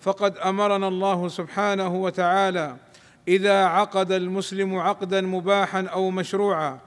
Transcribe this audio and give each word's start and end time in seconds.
فقد 0.00 0.38
أمرنا 0.38 0.88
الله 0.88 1.28
سبحانه 1.28 1.94
وتعالى 1.94 2.76
إذا 3.28 3.64
عقد 3.64 4.12
المسلم 4.12 4.78
عقدا 4.78 5.20
مباحا 5.20 5.82
أو 5.82 6.10
مشروعا 6.10 6.78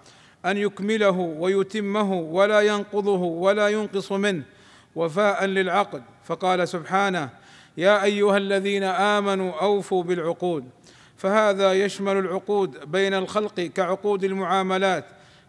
أن 0.45 0.57
يكمله 0.57 1.19
ويتمه 1.39 2.13
ولا 2.13 2.61
ينقضه 2.61 3.21
ولا 3.21 3.67
ينقص 3.67 4.11
منه 4.11 4.43
وفاء 4.95 5.45
للعقد. 5.45 6.03
فقال 6.23 6.67
سبحانه 6.67 7.29
يا 7.77 8.03
أيها 8.03 8.37
الذين 8.37 8.83
آمنوا 8.83 9.51
أوفوا 9.61 10.03
بالعقود. 10.03 10.69
فهذا 11.17 11.73
يشمل 11.73 12.17
العقود 12.17 12.91
بين 12.91 13.13
الخلق 13.13 13.61
كعقود 13.61 14.23
المعاملات 14.23 15.05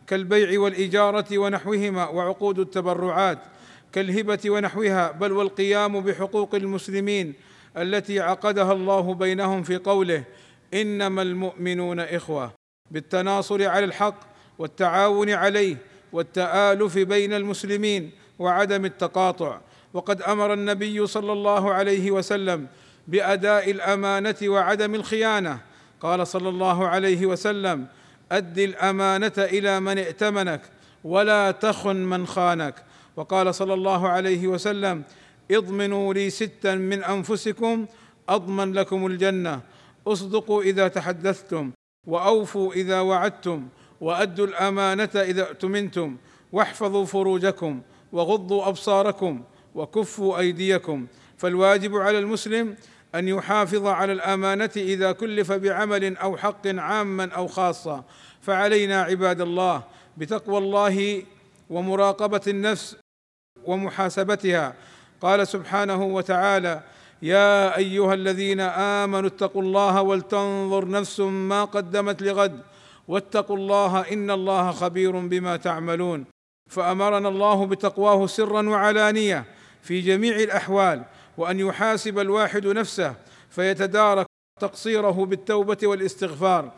كالبيع 0.07 0.61
والإجارة 0.61 1.39
ونحوهما 1.39 2.09
وعقود 2.09 2.59
التبرعات 2.59 3.39
كالهبة 3.93 4.39
ونحوها 4.47 5.13
بل 5.13 5.33
والقيام 5.33 6.01
بحقوق 6.01 6.55
المسلمين 6.55 7.35
التي 7.77 8.21
عقدها 8.21 8.73
الله 8.73 9.15
بينهم 9.15 9.63
في 9.63 9.77
قوله 9.77 10.25
إنما 10.75 11.23
المؤمنون 11.23 12.01
إخوة 12.01 12.53
بالتناصر 12.91 13.69
على 13.69 13.85
الحق 13.85 14.21
والتعاون 14.59 15.31
عليه 15.31 15.77
والتآلف 16.13 16.99
بين 16.99 17.33
المسلمين 17.33 18.11
وعدم 18.39 18.85
التقاطع. 18.85 19.61
وقد 19.95 20.23
أمر 20.23 20.53
النبي 20.53 21.07
صلى 21.07 21.33
الله 21.33 21.73
عليه 21.75 22.11
وسلم 22.11 22.67
بأداء 23.09 23.71
الأمانة 23.71 24.37
وعدم 24.45 24.95
الخيانة. 24.95 25.59
قال 26.01 26.27
صلى 26.27 26.49
الله 26.49 26.89
عليه 26.89 27.27
وسلم 27.27 27.87
أد 28.33 28.59
الأمانة 28.59 29.33
إلى 29.39 29.81
من 29.81 29.99
ائتمنك 29.99 30.61
ولا 31.05 31.51
تخن 31.51 31.97
من 31.97 32.27
خانك. 32.27 32.75
وقال 33.17 33.55
صلى 33.55 33.75
الله 33.75 34.09
عليه 34.09 34.47
وسلم 34.47 35.03
اضمنوا 35.51 36.15
لي 36.15 36.31
ستا 36.31 36.75
من 36.75 37.05
أنفسكم 37.05 37.87
أضمن 38.29 38.73
لكم 38.73 39.07
الجنة. 39.07 39.61
أصدقوا 40.07 40.63
إذا 40.63 40.89
تحدثتم 40.89 41.71
وأوفوا 42.07 42.73
إذا 42.73 43.01
وعدتم 43.01 43.69
وأدوا 44.01 44.47
الأمانة 44.47 45.11
إذا 45.15 45.43
اؤتمنتم. 45.43 46.17
واحفظوا 46.53 47.05
فروجكم 47.05 47.83
وغضوا 48.13 48.69
أبصاركم 48.69 49.43
وكفوا 49.75 50.39
أيديكم. 50.39 51.07
فالواجب 51.39 51.97
على 51.97 52.19
المسلم 52.19 52.77
أن 53.15 53.29
يحافظ 53.29 53.87
على 53.87 54.13
الأمانة 54.13 54.71
إذا 54.77 55.13
كلف 55.13 55.53
بعمل 55.53 56.17
أو 56.17 56.37
حق 56.37 56.67
عاما 56.67 57.31
أو 57.31 57.47
خاصة. 57.47 58.05
فعلينا 58.41 59.03
عباد 59.03 59.41
الله 59.41 59.83
بتقوى 60.17 60.59
الله 60.59 61.23
ومراقبة 61.71 62.41
النفس 62.47 62.97
ومحاسبتها. 63.65 64.75
قال 65.23 65.49
سبحانه 65.49 66.05
وتعالى 66.05 66.83
يا 67.23 67.77
أيها 67.77 68.15
الذين 68.15 68.61
آمنوا 68.61 69.29
اتقوا 69.29 69.63
الله 69.63 70.03
ولتنظر 70.03 70.89
نفس 70.89 71.21
ما 71.21 71.65
قدمت 71.65 72.23
لغد 72.23 72.61
واتقوا 73.09 73.57
الله 73.57 74.13
إن 74.13 74.31
الله 74.31 74.73
خبير 74.73 75.11
بما 75.11 75.57
تعملون. 75.57 76.25
فأمرنا 76.71 77.29
الله 77.29 77.67
بتقواه 77.67 78.27
سرا 78.27 78.69
وعلانية 78.69 79.45
في 79.83 80.01
جميع 80.01 80.37
الأحوال 80.37 81.03
وأن 81.37 81.61
يحاسب 81.61 82.19
الواحد 82.19 82.67
نفسه 82.67 83.15
فيتدارك 83.51 84.27
تقصيره 84.61 85.27
بالتوبة 85.27 85.79
والاستغفار 85.83 86.73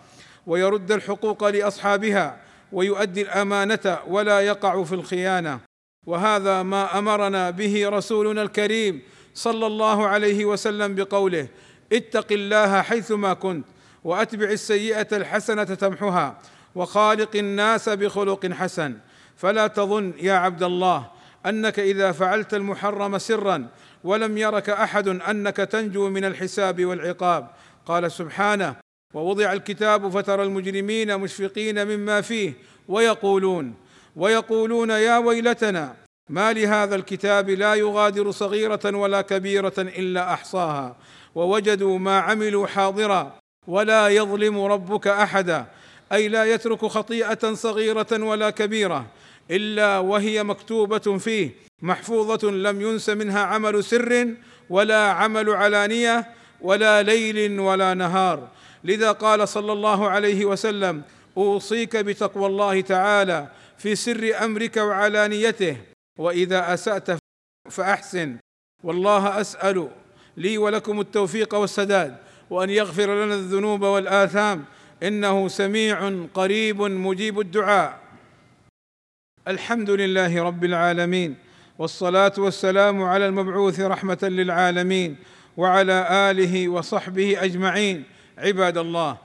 ويرد 0.47 0.93
الحقوق 0.93 1.49
لأصحابها 1.49 2.37
ويؤدي 2.73 3.23
الأمانة 3.23 3.99
ولا 4.07 4.41
يقع 4.41 4.83
في 4.83 4.95
الخيانة. 4.95 5.61
وهذا 6.07 6.63
ما 6.63 6.99
أمرنا 6.99 7.51
به 7.51 7.89
رسولنا 7.89 8.43
الكريم 8.43 9.03
صلى 9.35 9.67
الله 9.67 10.07
عليه 10.07 10.45
وسلم 10.45 10.95
بقوله 10.95 11.49
اتق 11.93 12.33
الله 12.33 12.83
حيثما 12.83 13.35
كنت 13.35 13.65
وأتبع 14.05 14.47
السيئة 14.47 15.07
الحسنة 15.13 15.65
تمحها 15.65 16.39
وخالق 16.75 17.37
الناس 17.37 17.89
بخلق 17.89 18.47
حسن. 18.47 18.97
فلا 19.37 19.67
تظن 19.67 20.13
يا 20.21 20.33
عبد 20.33 20.63
الله 20.63 21.11
أنك 21.47 21.79
إذا 21.79 22.13
فعلت 22.13 22.55
المحرم 22.55 23.19
سرا 23.19 23.67
ولم 24.05 24.39
يرك 24.39 24.71
أحد 24.71 25.09
أنك 25.09 25.57
تنجو 25.57 26.09
من 26.09 26.25
الحساب 26.25 26.85
والعقاب. 26.85 27.51
قال 27.87 28.13
سبحانه 28.13 28.77
ووضع 29.15 29.53
الكتاب 29.53 30.09
فترى 30.09 30.43
المجرمين 30.43 31.19
مشفقين 31.19 31.87
مما 31.87 32.21
فيه 32.21 32.53
ويقولون 32.89 33.75
ويقولون 34.17 34.91
يا 34.91 35.19
ويلتنا 35.19 35.95
ما 36.29 36.53
لهذا 36.53 36.95
الكتاب 36.95 37.51
لا 37.51 37.75
يغادر 37.75 38.31
صغيرة 38.31 38.97
ولا 38.97 39.21
كبيرة 39.21 39.73
إلا 39.79 40.33
أحصاها 40.33 40.97
ووجدوا 41.35 41.99
ما 41.99 42.19
عملوا 42.19 42.67
حاضرا 42.67 43.39
ولا 43.67 44.09
يظلم 44.09 44.61
ربك 44.61 45.07
أحدا 45.07 45.67
أي 46.13 46.29
لا 46.29 46.45
يترك 46.45 46.87
خطيئة 46.87 47.55
صغيرة 47.55 48.25
ولا 48.25 48.51
كبيرة 48.51 49.07
إلا 49.51 49.99
وهي 49.99 50.43
مكتوبة 50.43 51.19
فيه 51.19 51.51
محفوظة 51.83 52.51
لم 52.51 52.81
ينس 52.81 53.09
منها 53.09 53.41
عمل 53.41 53.85
سر 53.85 54.35
ولا 54.71 55.11
عمل 55.11 55.51
علانية 55.51 56.27
ولا 56.61 57.03
ليل 57.03 57.61
ولا 57.61 57.95
نهار. 57.95 58.49
لذا 58.85 59.13
قال 59.13 59.49
صلى 59.49 59.73
الله 59.73 60.09
عليه 60.09 60.45
وسلم 60.45 61.03
أوصيك 61.37 61.97
بتقوى 61.97 62.47
الله 62.47 62.81
تعالى 62.81 63.49
في 63.83 63.97
سر 63.97 64.45
أمرك 64.45 64.77
وعلانيته 64.77 65.77
وإذا 66.19 66.75
أسأت 66.75 67.19
فأحسن. 67.71 68.37
والله 68.85 69.41
أسأل 69.41 69.91
لي 70.37 70.59
ولكم 70.59 71.01
التوفيق 71.01 71.55
والسداد 71.55 72.17
وأن 72.51 72.71
يغفر 72.71 73.25
لنا 73.25 73.35
الذنوب 73.35 73.83
والآثام. 73.83 74.65
إنه 75.03 75.49
سميع 75.49 76.27
قريب 76.35 76.83
مجيب 76.83 77.41
الدعاء. 77.41 78.01
الحمد 79.49 79.91
لله 79.91 80.43
رب 80.43 80.65
العالمين 80.65 81.37
والصلاة 81.79 82.33
والسلام 82.39 83.03
على 83.03 83.27
المبعوث 83.27 83.81
رحمة 83.81 84.19
للعالمين 84.23 85.17
وعلى 85.57 86.31
آله 86.31 86.69
وصحبه 86.69 87.45
أجمعين. 87.45 88.05
عباد 88.39 88.79
الله 88.79 89.19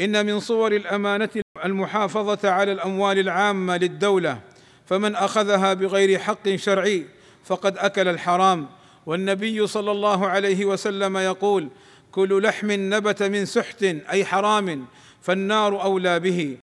إن 0.00 0.26
من 0.26 0.40
صور 0.40 0.72
الأمانة 0.72 1.30
المحافظة 1.64 2.50
على 2.50 2.72
الأموال 2.72 3.18
العامة 3.18 3.76
للدولة 3.76 4.40
فمن 4.86 5.14
أخذها 5.14 5.74
بغير 5.74 6.18
حق 6.18 6.48
شرعي 6.54 7.06
فقد 7.44 7.78
أكل 7.78 8.08
الحرام. 8.08 8.68
والنبي 9.06 9.66
صلى 9.66 9.90
الله 9.90 10.26
عليه 10.26 10.64
وسلم 10.64 11.16
يقول 11.16 11.68
كل 12.12 12.42
لحم 12.42 12.70
نبت 12.70 13.22
من 13.22 13.44
سحت 13.44 13.82
أي 13.82 14.24
حرام 14.24 14.86
فالنار 15.22 15.82
أولى 15.82 16.20
به. 16.20 16.56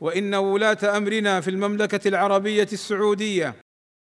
وإن 0.00 0.34
ولاة 0.34 0.96
أمرنا 0.96 1.40
في 1.40 1.50
المملكة 1.50 2.08
العربية 2.08 2.68
السعودية 2.72 3.54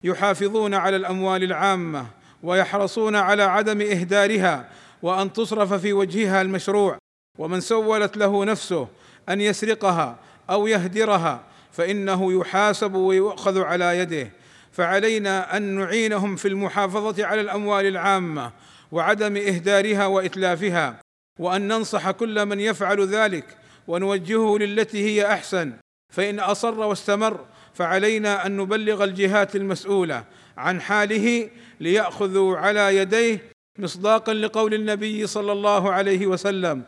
يحافظون 0.04 0.74
على 0.74 0.96
الأموال 0.96 1.42
العامة 1.42 2.06
ويحرصون 2.42 3.16
على 3.16 3.42
عدم 3.42 3.80
إهدارها 3.80 4.68
وأن 5.02 5.32
تصرف 5.32 5.72
في 5.72 5.92
وجهها 5.92 6.42
المشروع 6.42 6.98
ومن 7.38 7.60
سولت 7.60 8.16
له 8.16 8.44
نفسه 8.44 8.88
أن 9.28 9.40
يسرقها 9.40 10.18
أو 10.50 10.66
يهدرها 10.66 11.40
فإنه 11.72 12.40
يحاسب 12.40 12.94
ويؤخذ 12.94 13.62
على 13.62 13.98
يده. 13.98 14.30
فعلينا 14.72 15.56
أن 15.56 15.62
نعينهم 15.62 16.36
في 16.36 16.48
المحافظة 16.48 17.26
على 17.26 17.40
الأموال 17.40 17.86
العامة 17.86 18.52
وعدم 18.92 19.36
إهدارها 19.36 20.06
وإتلافها 20.06 21.00
وأن 21.40 21.68
ننصح 21.68 22.10
كل 22.10 22.46
من 22.46 22.60
يفعل 22.60 23.06
ذلك 23.06 23.44
ونوجهه 23.88 24.58
للتي 24.58 25.04
هي 25.04 25.32
أحسن. 25.32 25.72
فإن 26.12 26.40
أصر 26.40 26.80
واستمر 26.80 27.40
فعلينا 27.74 28.46
أن 28.46 28.56
نبلغ 28.56 29.04
الجهات 29.04 29.56
المسؤولة 29.56 30.24
عن 30.56 30.80
حاله 30.80 31.50
ليأخذوا 31.80 32.56
على 32.56 32.96
يديه 32.96 33.42
مصداقا 33.78 34.34
لقول 34.34 34.74
النبي 34.74 35.26
صلى 35.26 35.52
الله 35.52 35.92
عليه 35.92 36.26
وسلم 36.26 36.82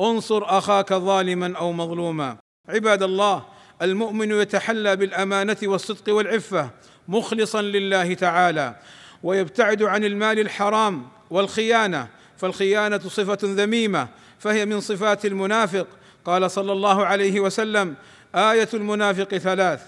انصر 0.00 0.58
أخاك 0.58 0.92
ظالما 0.92 1.56
أو 1.56 1.72
مظلوما. 1.72 2.43
عباد 2.68 3.02
الله 3.02 3.42
المؤمن 3.82 4.30
يتحلى 4.30 4.96
بالأمانة 4.96 5.56
والصدق 5.62 6.14
والعفة 6.14 6.70
مخلصا 7.08 7.62
لله 7.62 8.14
تعالى 8.14 8.76
ويبتعد 9.22 9.82
عن 9.82 10.04
المال 10.04 10.38
الحرام 10.38 11.08
والخيانة 11.30 12.08
فالخيانة 12.36 12.98
صفة 12.98 13.38
ذميمة 13.42 14.08
فهي 14.38 14.66
من 14.66 14.80
صفات 14.80 15.26
المنافق. 15.26 15.86
قال 16.24 16.50
صلى 16.50 16.72
الله 16.72 17.06
عليه 17.06 17.40
وسلم 17.40 17.94
آية 18.34 18.68
المنافق 18.74 19.36
ثلاث 19.36 19.82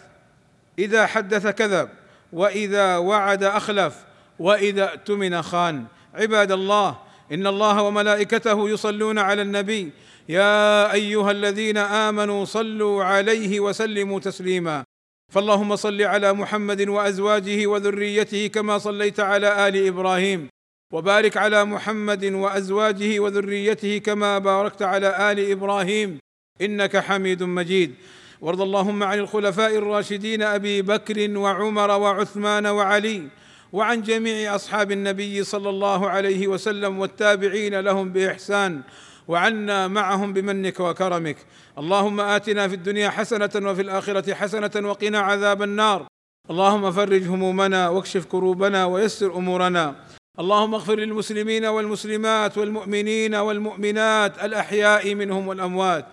إذا 0.79 1.07
حدث 1.07 1.47
كذب 1.47 1.89
وإذا 2.33 2.97
وعد 2.97 3.45
أخلف 3.45 3.95
وإذا 4.39 4.85
اؤتمن 4.85 5.43
خان. 5.43 5.85
عباد 6.15 6.53
الله 6.53 6.97
إن 7.33 7.47
الله 7.47 7.83
وملائكته 7.83 8.69
يصلون 8.69 9.19
على 9.19 9.43
النبي 9.43 9.93
يا 10.29 10.93
أيها 10.93 11.31
الذين 11.31 11.79
آمنوا 11.79 12.45
صلوا 12.45 13.05
عليه 13.05 13.61
وسلموا 13.61 14.21
تسليما. 14.21 14.85
فاللهم 15.33 15.77
صل 15.77 16.03
على 16.03 16.33
محمد 16.33 16.89
وأزواجه 16.89 17.67
وذريته 17.67 18.47
كما 18.47 18.79
صليت 18.79 19.21
على 19.21 19.69
آل 19.69 19.87
إبراهيم. 19.87 20.49
وبارك 20.93 21.37
على 21.37 21.65
محمد 21.65 22.25
وأزواجه 22.25 23.21
وذريته 23.21 23.99
كما 23.99 24.39
باركت 24.39 24.83
على 24.83 25.33
آل 25.33 25.51
إبراهيم. 25.51 26.19
إنك 26.61 26.97
حميد 26.97 27.43
مجيد. 27.43 27.95
وارض 28.41 28.61
اللهم 28.61 29.03
عن 29.03 29.19
الخلفاء 29.19 29.77
الراشدين 29.77 30.43
أبي 30.43 30.83
بكر 30.83 31.39
وعمر 31.39 31.91
وعثمان 31.91 32.67
وعلي. 32.67 33.23
وعن 33.73 34.03
جميع 34.03 34.55
أصحاب 34.55 34.93
النبي 34.93 35.45
صلى 35.45 35.71
الله 35.71 36.11
عليه 36.11 36.49
وسلم 36.49 36.99
والتابعين 36.99 37.81
لهم 37.81 38.13
بإحسان. 38.13 38.83
وعنا 39.29 39.89
معهم 39.89 40.33
بمنك 40.33 40.81
وكرمك. 40.81 41.37
اللهم 41.79 42.21
آتنا 42.21 42.69
في 42.69 42.75
الدنيا 42.75 43.11
حسنة 43.11 43.51
وفي 43.55 43.83
الآخرة 43.83 44.35
حسنة 44.35 44.89
وقنا 44.89 45.19
عذاب 45.19 45.63
النار. 45.63 46.07
اللهم 46.51 46.93
فرج 46.93 47.23
همومنا 47.29 47.89
واكشف 47.89 48.25
كروبنا 48.25 48.85
ويسر 48.85 49.37
أمورنا. 49.37 49.95
اللهم 50.39 50.75
اغفر 50.75 50.95
للمسلمين 50.95 51.65
والمسلمات 51.65 52.59
والمؤمنين 52.59 53.35
والمؤمنات 53.35 54.45
الأحياء 54.45 55.15
منهم 55.15 55.49
والأموات. 55.49 56.07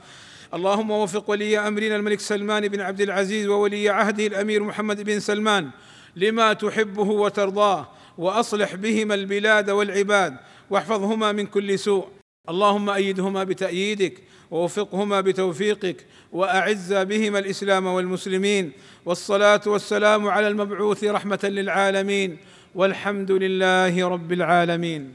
اللهم 0.53 0.91
وفق 0.91 1.29
ولي 1.29 1.59
أمرنا 1.59 1.95
الملك 1.95 2.19
سلمان 2.19 2.67
بن 2.67 2.81
عبد 2.81 3.01
العزيز 3.01 3.47
وولي 3.47 3.89
عهده 3.89 4.27
الأمير 4.27 4.63
محمد 4.63 5.01
بن 5.01 5.19
سلمان 5.19 5.69
لما 6.15 6.53
تحبه 6.53 7.09
وترضاه 7.09 7.87
وأصلح 8.17 8.75
بهما 8.75 9.15
البلاد 9.15 9.69
والعباد 9.69 10.37
واحفظهما 10.69 11.31
من 11.31 11.45
كل 11.45 11.79
سوء. 11.79 12.07
اللهم 12.49 12.89
أيدهما 12.89 13.43
بتأييدك 13.43 14.13
ووفقهما 14.51 15.21
بتوفيقك 15.21 16.05
وأعز 16.31 16.93
بهما 16.93 17.39
الإسلام 17.39 17.85
والمسلمين 17.85 18.71
والصلاة 19.05 19.61
والسلام 19.67 20.27
على 20.27 20.47
المبعوث 20.47 21.03
رحمة 21.03 21.39
للعالمين 21.43 22.37
والحمد 22.75 23.31
لله 23.31 24.07
رب 24.07 24.31
العالمين 24.31 25.13